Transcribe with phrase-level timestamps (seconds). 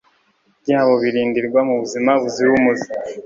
[0.61, 2.89] byabo birindirwa mu buzima buzira umuze